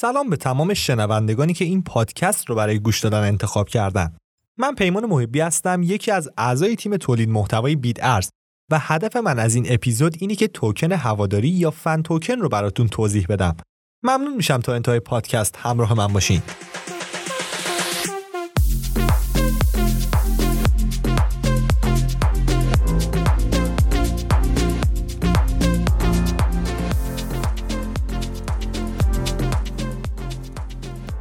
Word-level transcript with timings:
سلام 0.00 0.30
به 0.30 0.36
تمام 0.36 0.74
شنوندگانی 0.74 1.54
که 1.54 1.64
این 1.64 1.82
پادکست 1.82 2.48
رو 2.48 2.54
برای 2.54 2.78
گوش 2.78 3.00
دادن 3.00 3.20
انتخاب 3.20 3.68
کردن. 3.68 4.16
من 4.58 4.74
پیمان 4.74 5.06
محبی 5.06 5.40
هستم 5.40 5.82
یکی 5.82 6.10
از 6.10 6.30
اعضای 6.38 6.76
تیم 6.76 6.96
تولید 6.96 7.28
محتوای 7.28 7.76
بیت 7.76 7.96
ارز 8.00 8.28
و 8.70 8.78
هدف 8.78 9.16
من 9.16 9.38
از 9.38 9.54
این 9.54 9.66
اپیزود 9.68 10.16
اینی 10.18 10.34
که 10.36 10.48
توکن 10.48 10.92
هواداری 10.92 11.48
یا 11.48 11.70
فن 11.70 12.02
توکن 12.02 12.34
رو 12.34 12.48
براتون 12.48 12.88
توضیح 12.88 13.26
بدم. 13.28 13.56
ممنون 14.02 14.36
میشم 14.36 14.60
تا 14.60 14.74
انتهای 14.74 15.00
پادکست 15.00 15.56
همراه 15.56 15.94
من 15.94 16.06
باشین. 16.06 16.42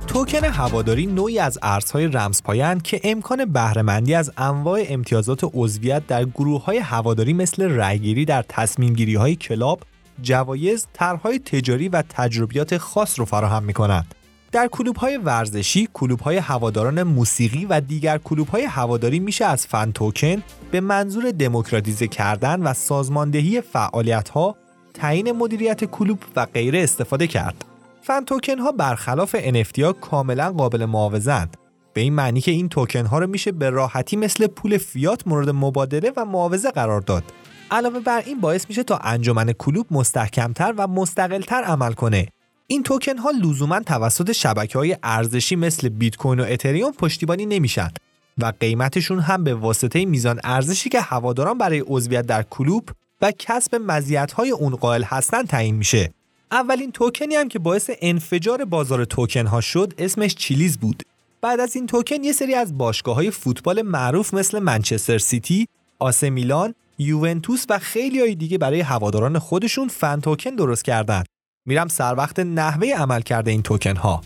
توکن 0.09 0.43
هواداری 0.43 1.05
نوعی 1.05 1.39
از 1.39 1.59
ارزهای 1.61 2.07
رمزپایند 2.07 2.81
که 2.81 3.01
امکان 3.03 3.45
بهرهمندی 3.45 4.13
از 4.13 4.31
انواع 4.37 4.83
امتیازات 4.89 5.51
عضویت 5.53 6.07
در 6.07 6.25
گروه 6.25 6.63
های 6.63 6.77
هواداری 6.77 7.33
مثل 7.33 7.63
رأیگیری 7.63 8.25
در 8.25 8.45
تصمیم 8.49 9.15
های 9.17 9.35
کلاب، 9.35 9.81
جوایز، 10.21 10.87
طرحهای 10.93 11.39
تجاری 11.39 11.89
و 11.89 12.03
تجربیات 12.09 12.77
خاص 12.77 13.19
رو 13.19 13.25
فراهم 13.25 13.63
می‌کنند. 13.63 14.15
در 14.51 14.67
کلوب 14.67 14.95
های 14.95 15.17
ورزشی، 15.17 15.89
کلوب 15.93 16.19
های 16.19 16.37
هواداران 16.37 17.03
موسیقی 17.03 17.65
و 17.65 17.81
دیگر 17.81 18.17
کلوب 18.17 18.47
های 18.47 18.63
هواداری 18.63 19.19
میشه 19.19 19.45
از 19.45 19.67
فن 19.67 19.91
توکن 19.91 20.43
به 20.71 20.79
منظور 20.79 21.31
دموکراتیزه 21.31 22.07
کردن 22.07 22.63
و 22.63 22.73
سازماندهی 22.73 23.61
فعالیت 23.61 24.29
ها، 24.29 24.55
تعیین 24.93 25.31
مدیریت 25.31 25.85
کلوب 25.85 26.19
و 26.35 26.45
غیره 26.45 26.83
استفاده 26.83 27.27
کرد. 27.27 27.68
فن 28.01 28.25
توکن 28.25 28.59
ها 28.59 28.71
برخلاف 28.71 29.35
NFT 29.35 29.79
ها 29.79 29.93
کاملا 29.93 30.51
قابل 30.51 30.85
معاوضند 30.85 31.57
به 31.93 32.01
این 32.01 32.13
معنی 32.13 32.41
که 32.41 32.51
این 32.51 32.69
توکن 32.69 33.05
ها 33.05 33.19
رو 33.19 33.27
میشه 33.27 33.51
به 33.51 33.69
راحتی 33.69 34.17
مثل 34.17 34.47
پول 34.47 34.77
فیات 34.77 35.27
مورد 35.27 35.49
مبادله 35.49 36.11
و 36.17 36.25
معاوضه 36.25 36.71
قرار 36.71 37.01
داد. 37.01 37.23
علاوه 37.71 37.99
بر 37.99 38.23
این 38.25 38.41
باعث 38.41 38.65
میشه 38.69 38.83
تا 38.83 38.97
انجمن 38.97 39.51
کلوب 39.51 39.87
مستحکمتر 39.91 40.73
و 40.77 40.87
مستقلتر 40.87 41.63
عمل 41.63 41.93
کنه. 41.93 42.27
این 42.67 42.83
توکن 42.83 43.17
ها 43.17 43.31
لزوما 43.31 43.79
توسط 43.79 44.31
شبکه 44.31 44.77
های 44.77 44.97
ارزشی 45.03 45.55
مثل 45.55 45.89
بیت 45.89 46.15
کوین 46.15 46.39
و 46.39 46.45
اتریوم 46.47 46.91
پشتیبانی 46.91 47.45
نمیشن 47.45 47.89
و 48.37 48.53
قیمتشون 48.59 49.19
هم 49.19 49.43
به 49.43 49.53
واسطه 49.53 50.05
میزان 50.05 50.39
ارزشی 50.43 50.89
که 50.89 51.01
هواداران 51.01 51.57
برای 51.57 51.83
عضویت 51.87 52.25
در 52.25 52.43
کلوب 52.43 52.89
و 53.21 53.31
کسب 53.31 53.75
مزیت‌های 53.75 54.51
اون 54.51 54.75
قائل 54.75 55.03
هستن 55.03 55.43
تعیین 55.43 55.75
میشه. 55.75 56.13
اولین 56.51 56.91
توکنی 56.91 57.35
هم 57.35 57.47
که 57.47 57.59
باعث 57.59 57.89
انفجار 58.01 58.65
بازار 58.65 59.05
توکن 59.05 59.47
ها 59.47 59.61
شد 59.61 59.93
اسمش 59.97 60.35
چیلیز 60.35 60.77
بود 60.77 61.03
بعد 61.41 61.59
از 61.59 61.75
این 61.75 61.87
توکن 61.87 62.23
یه 62.23 62.31
سری 62.31 62.55
از 62.55 62.77
باشگاه 62.77 63.15
های 63.15 63.31
فوتبال 63.31 63.81
معروف 63.81 64.33
مثل 64.33 64.59
منچستر 64.59 65.17
سیتی، 65.17 65.67
آس 65.99 66.23
میلان، 66.23 66.75
یوونتوس 66.97 67.65
و 67.69 67.79
خیلی 67.79 68.19
های 68.19 68.35
دیگه 68.35 68.57
برای 68.57 68.79
هواداران 68.79 69.39
خودشون 69.39 69.87
fan 69.87 70.19
token 70.19 70.55
درست 70.55 70.83
کردن. 70.83 71.23
میرم 71.65 71.87
سر 71.87 72.15
وقت 72.17 72.39
نحوه 72.39 72.87
عمل 72.87 73.21
کرده 73.21 73.51
این 73.51 73.61
توکن 73.61 73.95
ها. 73.95 74.21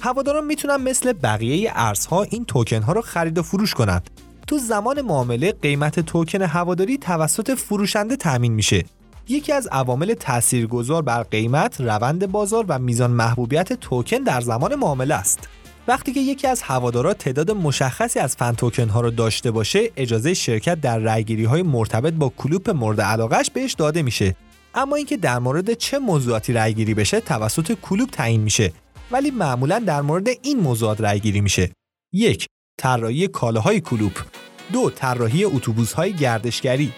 هواداران 0.00 0.46
می‌تونن 0.46 0.76
مثل 0.76 1.12
بقیه 1.12 1.72
ارزها 1.74 2.22
این 2.22 2.44
توکن 2.44 2.82
ها 2.82 2.92
رو 2.92 3.00
خرید 3.00 3.38
و 3.38 3.42
فروش 3.42 3.74
کنند. 3.74 4.10
تو 4.46 4.58
زمان 4.58 5.00
معامله 5.02 5.52
قیمت 5.52 6.00
توکن 6.00 6.42
هواداری 6.42 6.98
توسط 6.98 7.54
فروشنده 7.54 8.16
تامین 8.16 8.52
میشه 8.52 8.84
یکی 9.28 9.52
از 9.52 9.68
عوامل 9.72 10.14
تاثیرگذار 10.14 11.02
بر 11.02 11.22
قیمت، 11.22 11.80
روند 11.80 12.26
بازار 12.26 12.64
و 12.68 12.78
میزان 12.78 13.10
محبوبیت 13.10 13.72
توکن 13.72 14.18
در 14.18 14.40
زمان 14.40 14.74
معامله 14.74 15.14
است. 15.14 15.48
وقتی 15.88 16.12
که 16.12 16.20
یکی 16.20 16.46
از 16.46 16.62
هوادارا 16.62 17.14
تعداد 17.14 17.50
مشخصی 17.50 18.18
از 18.18 18.36
فن 18.36 18.52
توکن 18.52 18.88
ها 18.88 19.00
رو 19.00 19.10
داشته 19.10 19.50
باشه، 19.50 19.90
اجازه 19.96 20.34
شرکت 20.34 20.80
در 20.80 20.98
رأیگیری 20.98 21.44
های 21.44 21.62
مرتبط 21.62 22.12
با 22.12 22.32
کلوپ 22.36 22.70
مورد 22.70 23.00
علاقش 23.00 23.50
بهش 23.50 23.72
داده 23.72 24.02
میشه. 24.02 24.36
اما 24.74 24.96
اینکه 24.96 25.16
در 25.16 25.38
مورد 25.38 25.72
چه 25.72 25.98
موضوعاتی 25.98 26.52
رأیگیری 26.52 26.94
بشه 26.94 27.20
توسط 27.20 27.72
کلوب 27.82 28.10
تعیین 28.10 28.40
میشه 28.40 28.72
ولی 29.10 29.30
معمولا 29.30 29.78
در 29.78 30.02
مورد 30.02 30.28
این 30.42 30.60
موضوعات 30.60 31.00
رأیگیری 31.00 31.40
میشه. 31.40 31.70
یک 32.12 32.46
طراحی 32.78 33.28
کالاهای 33.28 33.80
کلوب 33.80 34.12
دو 34.72 34.90
طراحی 34.90 35.44
اتوبوس‌های 35.44 36.12
گردشگری 36.12 36.92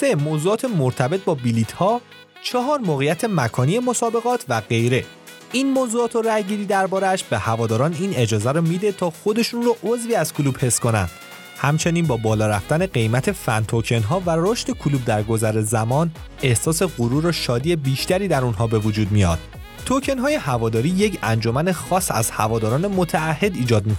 سه 0.00 0.14
موضوعات 0.14 0.64
مرتبط 0.64 1.24
با 1.24 1.34
بلیت 1.34 1.72
ها 1.72 2.00
چهار 2.42 2.78
موقعیت 2.78 3.24
مکانی 3.24 3.78
مسابقات 3.78 4.44
و 4.48 4.60
غیره. 4.60 5.04
این 5.52 5.70
موضوعات 5.70 6.16
و 6.16 6.22
رأیگیری 6.22 6.64
دربارش 6.64 7.24
به 7.24 7.38
هواداران 7.38 7.96
این 8.00 8.14
اجازه 8.14 8.52
رو 8.52 8.62
میده 8.62 8.92
تا 8.92 9.10
خودشون 9.10 9.62
رو 9.62 9.76
عضوی 9.84 10.14
از 10.14 10.34
کلوب 10.34 10.56
حس 10.56 10.80
کنن 10.80 11.08
همچنین 11.56 12.06
با 12.06 12.16
بالا 12.16 12.46
رفتن 12.46 12.86
قیمت 12.86 13.32
فن 13.32 13.64
توکن 13.64 14.02
ها 14.02 14.22
و 14.26 14.30
رشد 14.38 14.70
کلوب 14.70 15.04
در 15.04 15.22
گذر 15.22 15.60
زمان 15.60 16.10
احساس 16.42 16.82
غرور 16.82 17.26
و 17.26 17.32
شادی 17.32 17.76
بیشتری 17.76 18.28
در 18.28 18.44
اونها 18.44 18.66
به 18.66 18.78
وجود 18.78 19.12
میاد. 19.12 19.38
توکن 19.86 20.18
های 20.18 20.34
هواداری 20.34 20.88
یک 20.88 21.18
انجمن 21.22 21.72
خاص 21.72 22.10
از 22.10 22.30
هواداران 22.30 22.86
متعهد 22.86 23.56
ایجاد 23.56 23.86
می 23.86 23.96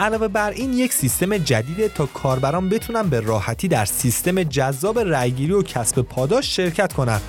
علاوه 0.00 0.28
بر 0.28 0.50
این 0.50 0.72
یک 0.72 0.92
سیستم 0.92 1.38
جدیده 1.38 1.88
تا 1.88 2.06
کاربران 2.06 2.68
بتونن 2.68 3.08
به 3.08 3.20
راحتی 3.20 3.68
در 3.68 3.84
سیستم 3.84 4.42
جذاب 4.42 4.98
رأیگیری 4.98 5.52
و 5.52 5.62
کسب 5.62 6.02
پاداش 6.02 6.56
شرکت 6.56 6.92
کنند. 6.92 7.22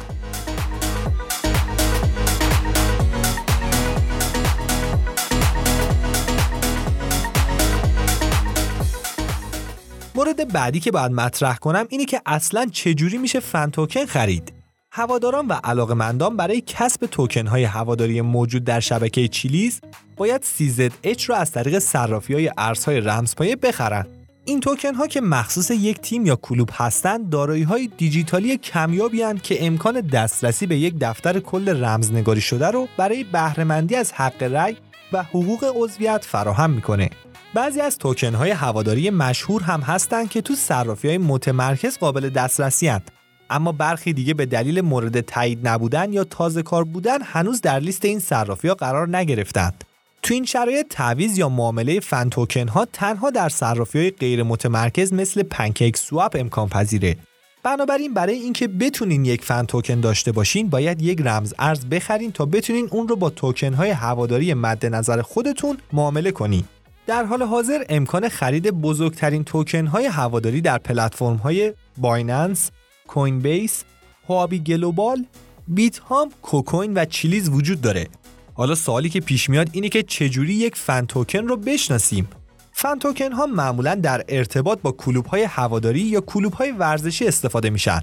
مورد 10.16 10.54
بعدی 10.54 10.80
که 10.80 10.92
باید 10.92 11.12
مطرح 11.12 11.58
کنم 11.58 11.86
اینه 11.90 12.06
که 12.06 12.22
اصلا 12.26 12.66
چجوری 12.72 13.18
میشه 13.18 13.40
فن 13.40 13.70
توکن 13.70 14.06
خرید 14.06 14.57
هواداران 14.98 15.48
و 15.48 15.54
علاقمندان 15.64 16.38
برای 16.38 16.64
کسب 16.68 17.06
توکن 17.06 17.48
های 17.48 17.64
هواداری 17.64 18.22
موجود 18.22 18.64
در 18.64 18.80
شبکه 18.80 19.28
چیلیز 19.28 19.82
باید 20.16 20.44
CZH 20.44 21.24
رو 21.24 21.36
از 21.36 21.52
طریق 21.52 21.80
صرافی 21.80 22.34
های 22.34 22.52
ارزهای 22.58 23.02
رمزپایه 23.02 23.56
بخرن. 23.56 24.08
این 24.46 24.60
توکن 24.60 24.94
ها 24.96 25.08
که 25.08 25.22
مخصوص 25.22 25.72
یک 25.72 26.00
تیم 26.00 26.26
یا 26.26 26.36
کلوب 26.36 26.70
هستند 26.74 27.30
دارایی 27.30 27.64
های 27.64 27.90
دیجیتالی 27.98 28.58
کمیابی 28.58 29.22
هستند 29.22 29.42
که 29.42 29.66
امکان 29.66 30.02
دسترسی 30.02 30.66
به 30.66 30.78
یک 30.78 30.96
دفتر 31.02 31.40
کل 31.40 31.84
رمزنگاری 31.84 32.42
شده 32.42 32.68
رو 32.68 32.88
برای 32.98 33.24
بهرهمندی 33.24 33.96
از 33.96 34.12
حق 34.12 34.44
رأی 34.44 34.78
و 35.14 35.24
حقوق 35.24 35.74
عضویت 35.76 36.26
فراهم 36.26 36.70
می‌کنه. 36.70 37.10
بعضی 37.54 37.82
از 37.82 37.98
توکن 37.98 38.34
های 38.34 38.52
هواداری 38.52 39.10
مشهور 39.10 39.64
هم 39.64 39.82
هستند 39.82 40.30
که 40.30 40.42
تو 40.42 40.56
صرافی 40.56 41.08
های 41.08 41.18
متمرکز 41.18 41.98
قابل 41.98 42.30
دسترسی 42.30 42.88
هستند 42.88 43.17
اما 43.50 43.72
برخی 43.72 44.14
دیگه 44.14 44.34
به 44.34 44.46
دلیل 44.46 44.82
مورد 44.82 45.22
تایید 45.22 45.68
نبودن 45.68 46.14
یا 46.14 46.24
تازه 46.24 46.64
کار 46.64 46.84
بودن 46.84 47.22
هنوز 47.22 47.62
در 47.62 47.80
لیست 47.80 48.06
این 48.06 48.20
صرافی 48.20 48.68
ها 48.68 48.74
قرار 48.74 49.18
نگرفتند. 49.18 49.84
تو 50.24 50.34
این 50.34 50.46
شرایط 50.46 50.88
تعویض 50.90 51.38
یا 51.38 51.50
معامله 51.50 52.00
fan 52.00 52.30
token 52.30 52.68
ها 52.68 52.86
تنها 52.94 53.30
در 53.30 53.50
صرافی 53.50 54.00
های 54.00 54.12
غیر 54.12 54.44
متمرکز 54.44 55.14
مثل 55.14 55.44
پنکیک 55.44 55.98
سواپ 55.98 56.36
امکان 56.40 56.70
پذیره. 56.70 57.18
بنابراین 57.64 58.14
برای 58.14 58.36
اینکه 58.36 58.68
بتونین 58.68 59.26
یک 59.26 59.46
fan 59.46 59.66
token 59.66 60.00
داشته 60.00 60.32
باشین 60.32 60.70
باید 60.70 61.02
یک 61.02 61.22
رمز 61.22 61.54
ارز 61.60 61.86
بخرین 61.86 62.32
تا 62.32 62.46
بتونین 62.46 62.88
اون 62.92 63.08
رو 63.08 63.16
با 63.16 63.30
توکن 63.30 63.74
های 63.74 63.90
هواداری 63.90 64.54
مد 64.54 64.86
نظر 64.86 65.22
خودتون 65.22 65.78
معامله 65.94 66.32
کنین. 66.32 66.64
در 67.08 67.24
حال 67.24 67.44
حاضر 67.44 67.84
امکان 67.90 68.30
خرید 68.30 68.72
بزرگترین 68.72 69.44
توکن 69.44 69.86
های 69.86 70.06
هواداری 70.06 70.62
در 70.62 70.78
پلتفرم 70.78 71.36
های 71.36 71.74
بایننس، 71.98 72.72
کوین 73.08 73.40
بیس، 73.40 73.84
هوبی 74.30 74.60
گلوبال، 74.60 75.26
بیت 75.68 75.98
هامب، 75.98 76.30
کوکوین 76.42 76.94
و 76.94 77.06
چیلیز 77.06 77.50
وجود 77.50 77.82
داره. 77.82 78.08
حالا 78.54 78.76
سوالی 78.76 79.10
که 79.10 79.20
پیش 79.20 79.50
میاد 79.50 79.70
اینه 79.72 79.90
که 79.90 80.04
چجوری 80.04 80.54
یک 80.54 80.76
fan 80.76 81.06
token 81.06 81.48
رو 81.48 81.58
بشناسیم. 81.58 82.28
fan 82.72 83.00
token 83.00 83.32
ها 83.32 83.46
معمولا 83.46 83.96
در 83.96 84.24
ارتباط 84.28 84.80
با 84.82 84.92
کلوب 84.92 85.26
های 85.26 85.44
هواداری 85.44 86.00
یا 86.00 86.22
کلوب 86.22 86.54
های 86.54 86.72
ورزشی 86.72 87.28
استفاده 87.28 87.70
میشن. 87.70 88.02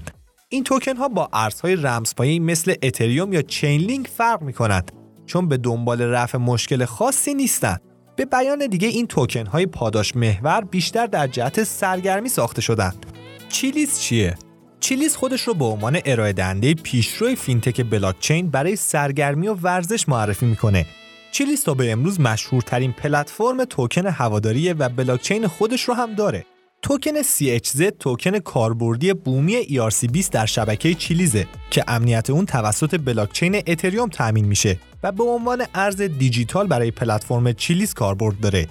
این 0.49 0.63
توکن 0.63 0.97
ها 0.97 1.07
با 1.07 1.29
ارزهای 1.33 1.75
رمزپایه 1.75 2.39
مثل 2.39 2.73
اتریوم 2.83 3.33
یا 3.33 3.41
چین 3.41 3.81
لینک 3.81 4.07
فرق 4.07 4.41
می 4.41 4.53
کنند 4.53 4.91
چون 5.25 5.47
به 5.47 5.57
دنبال 5.57 6.01
رفع 6.01 6.37
مشکل 6.37 6.85
خاصی 6.85 7.33
نیستند. 7.33 7.81
به 8.15 8.25
بیان 8.25 8.67
دیگه 8.67 8.87
این 8.87 9.07
توکن 9.07 9.45
های 9.45 9.65
پاداش 9.65 10.15
محور 10.15 10.61
بیشتر 10.61 11.07
در 11.07 11.27
جهت 11.27 11.63
سرگرمی 11.63 12.29
ساخته 12.29 12.61
شدند. 12.61 13.05
چیلیز 13.49 13.99
چیه؟ 13.99 14.37
چیلیز 14.85 15.15
خودش 15.15 15.41
رو 15.41 15.53
به 15.53 15.65
عنوان 15.65 15.99
ارائه 16.05 16.33
دهنده 16.33 16.73
پیشرو 16.73 17.35
فینتک 17.35 17.81
بلاکچین 17.81 18.49
برای 18.49 18.75
سرگرمی 18.75 19.47
و 19.47 19.53
ورزش 19.53 20.09
معرفی 20.09 20.45
می‌کنه. 20.45 20.85
چیلیز 21.31 21.63
تا 21.63 21.73
به 21.73 21.91
امروز 21.91 22.19
مشهورترین 22.19 22.91
پلتفرم 22.91 23.65
توکن 23.65 24.07
هواداری 24.07 24.73
و 24.73 24.89
بلاکچین 24.89 25.47
خودش 25.47 25.81
رو 25.81 25.93
هم 25.93 26.13
داره. 26.13 26.45
توکن 26.81 27.21
CHZ 27.21 27.91
توکن 27.99 28.39
کاربردی 28.39 29.13
بومی 29.13 29.63
ERC20 29.63 30.29
در 30.31 30.45
شبکه 30.45 30.93
چیلیزه 30.93 31.47
که 31.71 31.83
امنیت 31.87 32.29
اون 32.29 32.45
توسط 32.45 32.99
بلاکچین 33.05 33.55
اتریوم 33.67 34.09
تأمین 34.09 34.45
میشه 34.45 34.79
و 35.03 35.11
به 35.11 35.23
عنوان 35.23 35.65
ارز 35.75 36.01
دیجیتال 36.01 36.67
برای 36.67 36.91
پلتفرم 36.91 37.53
چیلیز 37.53 37.93
کاربرد 37.93 38.39
داره. 38.39 38.67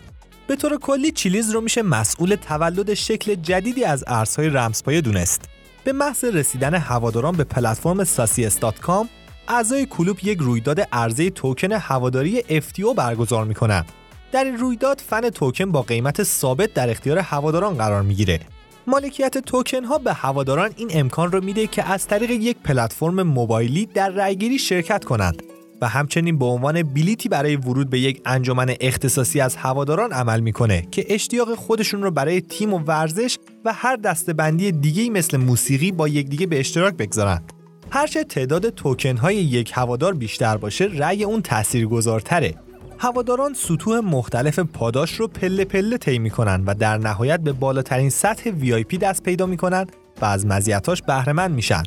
به 0.46 0.56
طور 0.56 0.78
کلی 0.78 1.10
چیلیز 1.10 1.50
رو 1.50 1.60
میشه 1.60 1.82
مسئول 1.82 2.34
تولد 2.34 2.94
شکل 2.94 3.34
جدیدی 3.34 3.84
از 3.84 4.04
ارزهای 4.06 4.48
رمزپایه 4.48 5.00
دونست. 5.00 5.53
به 5.84 5.92
محض 5.92 6.24
رسیدن 6.24 6.74
هواداران 6.74 7.36
به 7.36 7.44
پلتفرم 7.44 8.04
ساسیس.com 8.04 9.06
اعضای 9.48 9.86
کلوب 9.86 10.18
یک 10.22 10.38
رویداد 10.38 10.80
عرضه 10.80 11.30
توکن 11.30 11.72
هواداری 11.72 12.42
FTO 12.42 12.94
برگزار 12.96 13.44
می‌کنن 13.44 13.84
در 14.32 14.44
این 14.44 14.58
رویداد 14.58 15.02
فن 15.06 15.30
توکن 15.30 15.72
با 15.72 15.82
قیمت 15.82 16.22
ثابت 16.22 16.74
در 16.74 16.90
اختیار 16.90 17.18
هواداران 17.18 17.74
قرار 17.74 18.02
می‌گیره. 18.02 18.40
مالکیت 18.86 19.38
توکن 19.38 19.84
ها 19.84 19.98
به 19.98 20.12
هواداران 20.12 20.70
این 20.76 20.88
امکان 20.94 21.32
رو 21.32 21.44
میده 21.44 21.66
که 21.66 21.92
از 21.92 22.06
طریق 22.06 22.30
یک 22.30 22.56
پلتفرم 22.64 23.22
موبایلی 23.22 23.86
در 23.86 24.08
رأیگیری 24.08 24.58
شرکت 24.58 25.04
کنند 25.04 25.42
و 25.80 25.88
همچنین 25.88 26.38
به 26.38 26.44
عنوان 26.44 26.82
بلیتی 26.82 27.28
برای 27.28 27.56
ورود 27.56 27.90
به 27.90 28.00
یک 28.00 28.20
انجمن 28.26 28.74
اختصاصی 28.80 29.40
از 29.40 29.56
هواداران 29.56 30.12
عمل 30.12 30.40
می‌کنه 30.40 30.86
که 30.90 31.06
اشتیاق 31.08 31.54
خودشون 31.54 32.02
رو 32.02 32.10
برای 32.10 32.40
تیم 32.40 32.74
و 32.74 32.78
ورزش 32.78 33.38
و 33.64 33.72
هر 33.72 33.96
دستبندی 33.96 34.72
دیگه 34.72 35.10
مثل 35.10 35.36
موسیقی 35.36 35.92
با 35.92 36.08
یکدیگه 36.08 36.46
به 36.46 36.60
اشتراک 36.60 36.94
بگذارند. 36.94 37.52
هرچه 37.90 38.24
تعداد 38.24 38.68
توکن 38.68 39.16
های 39.16 39.36
یک 39.36 39.70
هوادار 39.74 40.14
بیشتر 40.14 40.56
باشه 40.56 40.84
رأی 40.84 41.24
اون 41.24 41.42
تاثیرگذارتره 41.42 42.54
هواداران 42.98 43.54
سطوح 43.54 43.98
مختلف 43.98 44.58
پاداش 44.58 45.14
رو 45.14 45.28
پله 45.28 45.64
پله 45.64 45.98
طی 45.98 46.18
می‌کنن 46.18 46.64
و 46.66 46.74
در 46.74 46.98
نهایت 46.98 47.40
به 47.40 47.52
بالاترین 47.52 48.10
سطح 48.10 48.50
VIP 48.50 48.98
دست 48.98 49.22
پیدا 49.22 49.46
می‌کنن 49.46 49.86
و 50.20 50.24
از 50.24 50.46
مزیتاش 50.46 51.02
بهره 51.02 51.48
میشن. 51.48 51.82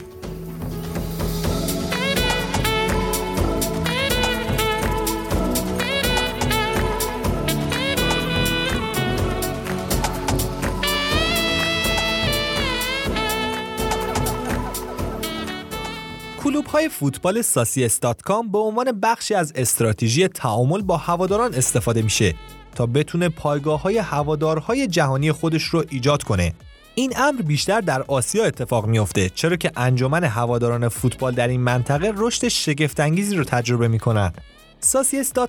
کلوب 16.57 16.67
های 16.67 16.89
فوتبال 16.89 17.41
ساسی 17.41 17.89
کام 18.25 18.51
به 18.51 18.57
عنوان 18.57 18.99
بخشی 18.99 19.33
از 19.33 19.53
استراتژی 19.55 20.27
تعامل 20.27 20.81
با 20.81 20.97
هواداران 20.97 21.53
استفاده 21.53 22.01
میشه 22.01 22.35
تا 22.75 22.85
بتونه 22.85 23.29
پایگاه 23.29 23.81
های 23.81 23.97
هوادارهای 23.97 24.87
جهانی 24.87 25.31
خودش 25.31 25.63
رو 25.63 25.83
ایجاد 25.89 26.23
کنه. 26.23 26.53
این 26.95 27.13
امر 27.17 27.41
بیشتر 27.41 27.81
در 27.81 28.01
آسیا 28.01 28.45
اتفاق 28.45 28.85
میافته 28.85 29.29
چرا 29.29 29.55
که 29.55 29.71
انجمن 29.75 30.23
هواداران 30.23 30.89
فوتبال 30.89 31.35
در 31.35 31.47
این 31.47 31.61
منطقه 31.61 32.13
رشد 32.15 32.47
شگفتانگیزی 32.47 33.35
رو 33.35 33.43
تجربه 33.43 33.87
می‌کنن. 33.87 34.33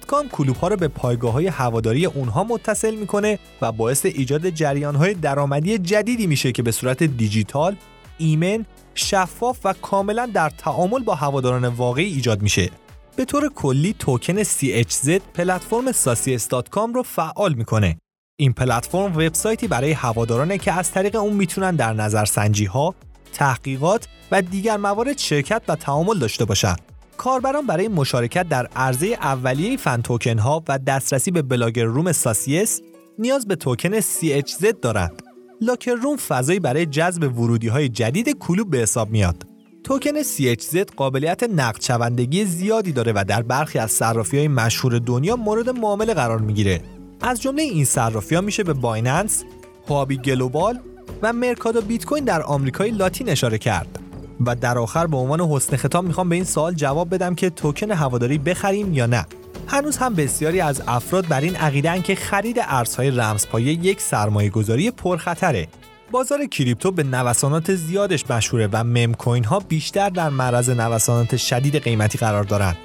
کام 0.07 0.29
کلوب 0.29 0.57
ها 0.57 0.69
رو 0.69 0.77
به 0.77 0.89
پایگاه 0.89 1.33
های 1.33 1.47
هواداری 1.47 2.07
اونها 2.07 2.45
متصل 2.45 2.95
می‌کنه 2.95 3.39
و 3.63 3.73
باعث 3.73 4.07
ایجاد 4.07 4.51
جریان 4.51 4.95
های 4.95 5.15
درآمدی 5.15 5.79
جدیدی 5.79 6.27
میشه 6.27 6.53
که 6.53 6.63
به 6.63 6.73
صورت 6.73 7.03
دیجیتال، 7.03 7.77
ایمن 8.19 8.65
شفاف 8.99 9.59
و 9.65 9.73
کاملا 9.73 10.31
در 10.35 10.51
تعامل 10.51 11.03
با 11.03 11.15
هواداران 11.15 11.65
واقعی 11.65 12.13
ایجاد 12.13 12.43
میشه. 12.43 12.71
به 13.17 13.25
طور 13.25 13.49
کلی 13.49 13.95
توکن 13.99 14.43
CHZ 14.43 15.09
پلتفرم 15.35 15.93
Socios.com 15.93 16.95
رو 16.95 17.03
فعال 17.03 17.55
می‌کنه. 17.55 17.99
این 18.41 18.53
پلتفرم 18.53 19.17
وبسایتی 19.17 19.69
برای 19.69 19.93
هوادارانه 19.93 20.59
که 20.59 20.73
از 20.73 20.91
طریق 20.91 21.17
اون 21.17 21.33
می‌تونن 21.33 21.77
در 21.77 21.93
نظرسنجی 21.93 22.65
ها، 22.65 22.95
تحقیقات 23.33 24.09
و 24.31 24.43
دیگر 24.43 24.77
موارد 24.77 25.19
شرکت 25.19 25.63
و 25.69 25.77
تعامل 25.77 26.19
داشته 26.19 26.45
باشن. 26.45 26.77
کاربران 27.17 27.67
برای 27.67 27.89
مشارکت 27.89 28.49
در 28.49 28.67
عرضه 28.77 29.07
اولیه 29.07 29.77
fan 29.77 30.03
token 30.03 30.39
ها 30.39 30.63
و 30.69 30.79
دسترسی 30.79 31.31
به 31.31 31.43
locker 31.43 31.85
room 31.85 32.13
Socios 32.13 32.81
نیاز 33.19 33.47
به 33.47 33.57
توکن 33.57 34.01
CHZ 34.01 34.73
دارند. 34.83 35.23
locker 35.61 35.95
room 35.95 36.17
فضایی 36.17 36.61
برای 36.61 36.87
جذب 36.87 37.39
ورودی 37.39 37.69
های 37.69 37.89
جدید 37.89 38.39
کلوب 38.39 38.71
به 38.71 38.79
حساب 38.79 39.11
میاد. 39.11 39.47
توکن 39.85 40.23
CHZ 40.23 40.77
قابلیت 40.97 41.43
نقد 41.43 41.83
شوندگی 41.83 42.45
زیادی 42.45 42.93
داره 42.93 43.13
و 43.17 43.25
در 43.29 43.43
برخی 43.43 43.79
از 43.79 43.91
صرافی 43.91 44.39
های 44.39 44.49
مشهور 44.49 44.99
دنیا 44.99 45.37
مورد 45.37 45.71
معامله 45.71 46.15
قرار 46.15 46.39
می‌گیره. 46.39 46.81
از 47.21 47.43
جمله 47.43 47.63
این 47.63 47.85
صرافی 47.85 48.35
ها 48.35 48.41
میشه 48.41 48.65
به 48.65 48.73
بایننس، 48.73 49.45
هوبی 49.89 50.17
گلوبال 50.17 50.79
و 51.23 51.33
مرکادو 51.33 51.81
بیت 51.81 52.05
کوین 52.05 52.25
در 52.25 52.43
آمریکای 52.43 52.91
لاتین 52.91 53.29
اشاره 53.29 53.59
کرد. 53.59 53.99
و 54.47 54.55
در 54.55 54.79
آخر 54.79 55.07
به 55.07 55.17
عنوان 55.17 55.41
حسن 55.41 55.77
ختام 55.77 56.07
می‌خوام 56.07 56.29
به 56.29 56.35
این 56.35 56.45
سوال 56.45 56.75
جواب 56.75 57.15
بدم 57.15 57.35
که 57.35 57.51
توکن 57.51 57.91
هواداری 57.91 58.39
بخریم 58.39 58.95
یا 58.95 59.07
نه. 59.07 59.27
هنوز 59.71 59.97
هم 59.97 60.15
بسیاری 60.15 60.61
از 60.61 60.83
افراد 60.87 61.29
بر 61.29 61.41
این 61.41 61.57
عقیدن 61.57 62.03
که 62.03 62.15
خرید 62.15 62.57
ارزهای 62.61 63.11
رمزپایه 63.11 63.73
یک 63.73 64.01
سرمایه 64.01 64.51
گذاری 64.51 64.91
پرخطره. 64.91 65.69
بازار 66.11 66.47
کریپتو 66.47 66.91
به 66.91 67.03
نوسانات 67.03 67.75
زیادش 67.75 68.31
مشهوره 68.31 68.69
و 68.73 68.85
مم 68.85 69.15
کوین 69.15 69.45
ها 69.45 69.59
بیشتر 69.59 70.09
در 70.09 70.29
معرض 70.29 70.71
نوسانات 70.71 71.37
شدید 71.37 71.77
قیمتی 71.77 72.19
قرار 72.19 72.45
دارند. 72.45 72.77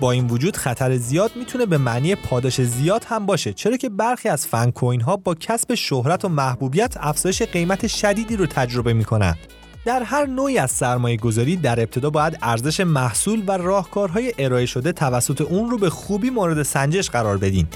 با 0.00 0.12
این 0.12 0.26
وجود 0.26 0.56
خطر 0.56 0.96
زیاد 0.96 1.30
می‌تونه 1.36 1.66
به 1.66 1.78
معنی 1.78 2.14
پاداش 2.14 2.60
زیاد 2.60 3.04
هم 3.08 3.26
باشه 3.26 3.52
چرا 3.52 3.76
که 3.76 3.88
برخی 3.88 4.28
از 4.28 4.46
فن 4.46 4.70
کوین 4.70 5.00
ها 5.00 5.16
با 5.16 5.34
کسب 5.34 5.74
شهرت 5.74 6.24
و 6.24 6.28
محبوبیت 6.28 6.94
افزایش 7.00 7.42
قیمت 7.42 7.86
شدیدی 7.86 8.36
رو 8.36 8.46
تجربه 8.46 8.92
می‌کنند. 8.92 9.38
در 9.84 10.02
هر 10.02 10.26
نوعی 10.26 10.58
از 10.58 10.70
سرمایه 10.70 11.16
گذاری 11.16 11.56
در 11.56 11.80
ابتدا 11.80 12.10
باید 12.10 12.38
ارزش 12.42 12.80
محصول 12.80 13.44
و 13.46 13.52
راهکارهای 13.52 14.34
ارائه 14.38 14.66
شده 14.66 14.92
توسط 14.92 15.40
اون 15.40 15.70
رو 15.70 15.78
به 15.78 15.90
خوبی 15.90 16.30
مورد 16.30 16.62
سنجش 16.62 17.10
قرار 17.10 17.36
بدین. 17.36 17.66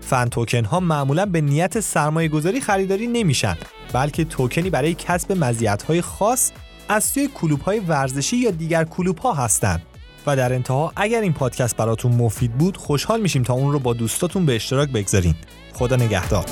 فن 0.00 0.28
توکن 0.28 0.64
ها 0.64 0.80
معمولا 0.80 1.26
به 1.26 1.40
نیت 1.40 1.80
سرمایه 1.80 2.28
گذاری 2.28 2.60
خریداری 2.60 3.06
نمیشن 3.06 3.56
بلکه 3.92 4.24
توکنی 4.24 4.70
برای 4.70 4.94
کسب 4.94 5.32
مزیت 5.32 5.82
های 5.82 6.00
خاص 6.00 6.52
از 6.88 7.04
سوی 7.04 7.28
کلوب 7.34 7.60
های 7.60 7.80
ورزشی 7.80 8.36
یا 8.36 8.50
دیگر 8.50 8.84
کلوب 8.84 9.18
ها 9.18 9.32
هستند. 9.32 9.82
و 10.26 10.36
در 10.36 10.52
انتها 10.52 10.92
اگر 10.96 11.20
این 11.20 11.32
پادکست 11.32 11.76
براتون 11.76 12.12
مفید 12.12 12.52
بود 12.52 12.76
خوشحال 12.76 13.20
میشیم 13.20 13.42
تا 13.42 13.54
اون 13.54 13.72
رو 13.72 13.78
با 13.78 13.92
دوستاتون 13.92 14.46
به 14.46 14.56
اشتراک 14.56 14.88
بگذارین. 14.88 15.34
خدا 15.72 15.96
نگهدار. 15.96 16.44